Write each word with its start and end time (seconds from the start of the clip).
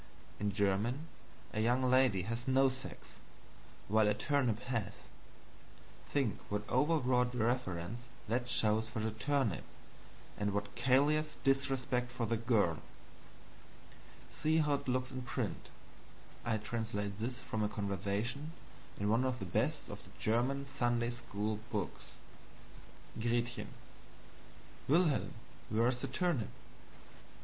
In 0.39 0.51
German, 0.51 1.05
a 1.53 1.59
young 1.61 1.83
lady 1.83 2.23
has 2.23 2.47
no 2.47 2.69
sex, 2.69 3.19
while 3.87 4.07
a 4.07 4.15
turnip 4.15 4.59
has. 4.61 5.03
Think 6.07 6.39
what 6.49 6.67
overwrought 6.67 7.35
reverence 7.35 8.07
that 8.27 8.49
shows 8.49 8.87
for 8.87 8.97
the 8.99 9.11
turnip, 9.11 9.63
and 10.39 10.53
what 10.55 10.73
callous 10.73 11.37
disrespect 11.43 12.09
for 12.11 12.25
the 12.25 12.35
girl. 12.35 12.79
See 14.31 14.57
how 14.57 14.73
it 14.73 14.87
looks 14.87 15.11
in 15.11 15.21
print 15.21 15.69
I 16.43 16.57
translate 16.57 17.19
this 17.19 17.39
from 17.39 17.61
a 17.61 17.69
conversation 17.69 18.53
in 18.99 19.07
one 19.07 19.23
of 19.23 19.37
the 19.37 19.45
best 19.45 19.87
of 19.87 20.03
the 20.03 20.09
German 20.17 20.65
Sunday 20.65 21.11
school 21.11 21.59
books: 21.71 22.13
"Gretchen. 23.19 23.67
Wilhelm, 24.87 25.35
where 25.69 25.85
is 25.89 26.01
the 26.01 26.07
turnip? 26.07 26.49